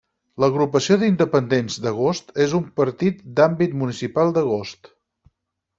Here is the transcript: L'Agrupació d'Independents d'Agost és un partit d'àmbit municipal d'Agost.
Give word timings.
L'Agrupació 0.43 0.95
d'Independents 1.01 1.77
d'Agost 1.83 2.33
és 2.47 2.57
un 2.61 2.67
partit 2.81 3.21
d'àmbit 3.37 3.79
municipal 3.85 4.35
d'Agost. 4.41 4.95